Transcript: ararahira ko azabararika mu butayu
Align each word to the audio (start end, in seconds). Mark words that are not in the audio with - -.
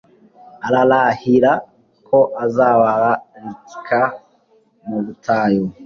ararahira 0.67 1.51
ko 2.07 2.19
azabararika 2.43 4.01
mu 4.87 4.97
butayu 5.05 5.63